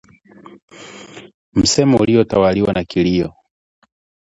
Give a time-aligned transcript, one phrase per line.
[1.53, 3.33] Msemo uliotawaliwa na kilio